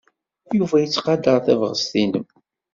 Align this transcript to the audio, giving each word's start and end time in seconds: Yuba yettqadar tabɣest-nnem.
Yuba 0.57 0.75
yettqadar 0.79 1.37
tabɣest-nnem. 1.45 2.25